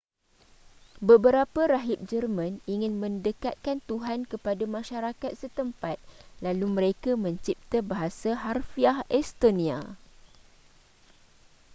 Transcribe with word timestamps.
beberapa 1.09 1.61
rahib 1.73 1.99
jerman 2.11 2.53
ingin 2.73 2.93
mendekatkan 3.03 3.77
tuhan 3.89 4.19
kepada 4.31 4.65
masyarakat 4.75 5.29
setempat 5.41 5.97
lalu 6.45 6.65
mereka 6.77 7.11
mencipta 7.25 7.77
bahasa 7.91 8.29
harfiah 8.43 8.99
estonia 9.21 9.79